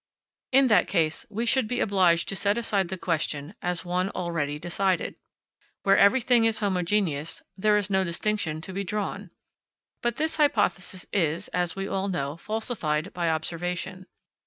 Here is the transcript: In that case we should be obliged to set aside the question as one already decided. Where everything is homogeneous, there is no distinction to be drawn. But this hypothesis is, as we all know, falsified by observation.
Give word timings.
In 0.51 0.65
that 0.65 0.87
case 0.87 1.27
we 1.29 1.45
should 1.45 1.67
be 1.67 1.79
obliged 1.79 2.27
to 2.29 2.35
set 2.35 2.57
aside 2.57 2.87
the 2.87 2.97
question 2.97 3.53
as 3.61 3.85
one 3.85 4.09
already 4.09 4.57
decided. 4.57 5.13
Where 5.83 5.95
everything 5.95 6.43
is 6.43 6.57
homogeneous, 6.57 7.43
there 7.55 7.77
is 7.77 7.91
no 7.91 8.03
distinction 8.03 8.61
to 8.61 8.73
be 8.73 8.83
drawn. 8.83 9.29
But 10.01 10.15
this 10.15 10.37
hypothesis 10.37 11.05
is, 11.13 11.49
as 11.49 11.75
we 11.75 11.87
all 11.87 12.09
know, 12.09 12.35
falsified 12.35 13.13
by 13.13 13.29
observation. 13.29 14.07